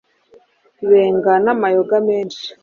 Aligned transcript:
benga 0.89 1.33
n' 1.45 1.51
amayoga 1.53 1.95
menshi 2.07 2.45